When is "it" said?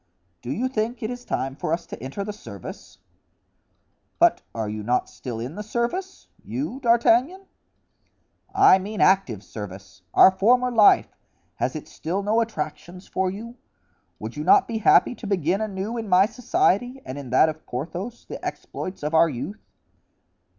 1.03-1.11, 11.75-11.87